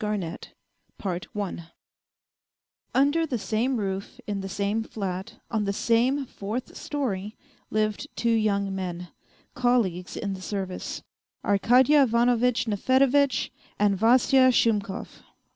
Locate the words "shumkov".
14.51-15.21